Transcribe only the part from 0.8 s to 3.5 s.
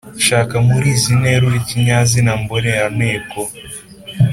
izi nteruro ikinyazina mboneranteko,